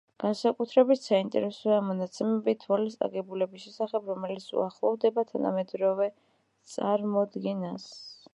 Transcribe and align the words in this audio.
განსაკუთრებით 0.21 1.01
საინტერესოა 1.09 1.75
მონაცემები 1.89 2.55
თვალის 2.63 2.97
აგებულების 3.09 3.67
შესახებ, 3.67 4.09
რომელიც 4.13 4.49
უახლოვდება 4.59 5.25
თანამედროვე 5.35 6.09
წარმოდგენას. 6.75 7.89